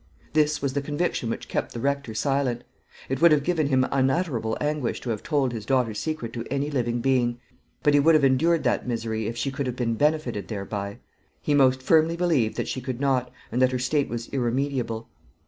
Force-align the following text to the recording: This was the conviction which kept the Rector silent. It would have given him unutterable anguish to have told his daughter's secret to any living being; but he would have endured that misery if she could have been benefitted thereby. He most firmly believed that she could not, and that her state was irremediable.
This 0.33 0.63
was 0.63 0.73
the 0.73 0.81
conviction 0.81 1.29
which 1.29 1.47
kept 1.47 1.73
the 1.75 1.79
Rector 1.79 2.15
silent. 2.15 2.63
It 3.07 3.21
would 3.21 3.31
have 3.31 3.43
given 3.43 3.67
him 3.67 3.85
unutterable 3.91 4.57
anguish 4.59 4.99
to 5.01 5.11
have 5.11 5.21
told 5.21 5.53
his 5.53 5.63
daughter's 5.63 5.99
secret 5.99 6.33
to 6.33 6.43
any 6.49 6.71
living 6.71 7.01
being; 7.01 7.39
but 7.83 7.93
he 7.93 7.99
would 7.99 8.15
have 8.15 8.23
endured 8.23 8.63
that 8.63 8.87
misery 8.87 9.27
if 9.27 9.37
she 9.37 9.51
could 9.51 9.67
have 9.67 9.75
been 9.75 9.93
benefitted 9.93 10.47
thereby. 10.47 10.97
He 11.39 11.53
most 11.53 11.83
firmly 11.83 12.15
believed 12.17 12.57
that 12.57 12.67
she 12.67 12.81
could 12.81 12.99
not, 12.99 13.29
and 13.51 13.61
that 13.61 13.71
her 13.73 13.77
state 13.77 14.09
was 14.09 14.27
irremediable. 14.29 15.07